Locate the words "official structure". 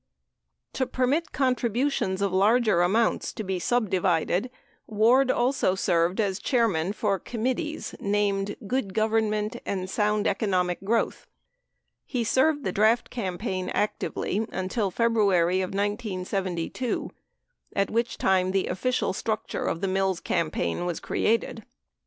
18.65-19.65